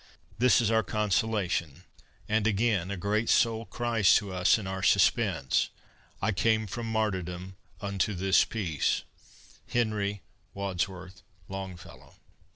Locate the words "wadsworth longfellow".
10.55-12.15